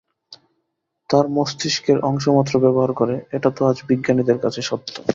তার 1.09 1.25
মস্তিষ্কের 1.29 1.97
অংশমাত্র 2.01 2.53
ব্যবহার 2.59 2.91
করে, 2.93 3.15
এটা 3.31 3.49
তো 3.49 3.61
আজ 3.65 3.77
বিজ্ঞানীদের 3.89 4.37
কাছে 4.39 4.61
সত্য। 4.61 4.93